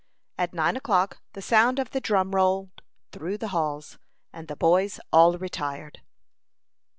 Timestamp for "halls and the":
3.49-4.55